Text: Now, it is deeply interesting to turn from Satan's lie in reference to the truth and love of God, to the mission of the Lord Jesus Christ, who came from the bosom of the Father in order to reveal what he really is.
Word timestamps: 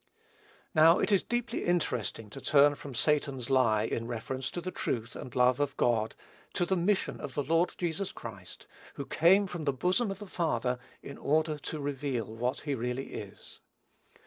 Now, 0.73 0.97
it 0.97 1.11
is 1.11 1.21
deeply 1.21 1.63
interesting 1.63 2.31
to 2.31 2.41
turn 2.41 2.73
from 2.73 2.95
Satan's 2.95 3.51
lie 3.51 3.83
in 3.83 4.07
reference 4.07 4.49
to 4.49 4.59
the 4.59 4.71
truth 4.71 5.15
and 5.15 5.35
love 5.35 5.59
of 5.59 5.77
God, 5.77 6.15
to 6.53 6.65
the 6.65 6.75
mission 6.75 7.21
of 7.21 7.35
the 7.35 7.43
Lord 7.43 7.75
Jesus 7.77 8.11
Christ, 8.11 8.65
who 8.95 9.05
came 9.05 9.45
from 9.45 9.65
the 9.65 9.71
bosom 9.73 10.09
of 10.09 10.17
the 10.17 10.25
Father 10.25 10.79
in 11.03 11.19
order 11.19 11.59
to 11.59 11.79
reveal 11.79 12.25
what 12.25 12.61
he 12.61 12.73
really 12.73 13.13
is. 13.13 13.59